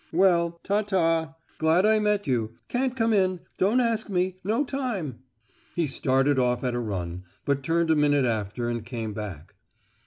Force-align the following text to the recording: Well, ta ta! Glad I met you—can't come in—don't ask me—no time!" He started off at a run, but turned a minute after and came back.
Well, 0.11 0.59
ta 0.63 0.81
ta! 0.81 1.35
Glad 1.59 1.85
I 1.85 1.99
met 1.99 2.25
you—can't 2.25 2.95
come 2.95 3.13
in—don't 3.13 3.79
ask 3.79 4.09
me—no 4.09 4.63
time!" 4.65 5.19
He 5.75 5.85
started 5.85 6.39
off 6.39 6.63
at 6.63 6.73
a 6.73 6.79
run, 6.79 7.23
but 7.45 7.61
turned 7.61 7.91
a 7.91 7.95
minute 7.95 8.25
after 8.25 8.67
and 8.67 8.83
came 8.83 9.13
back. 9.13 9.53